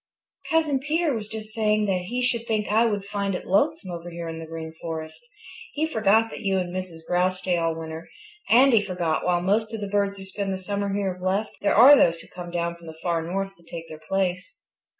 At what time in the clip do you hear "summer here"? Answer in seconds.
10.57-11.13